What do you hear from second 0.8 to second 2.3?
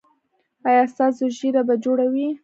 ستاسو ږیره به جوړه وي؟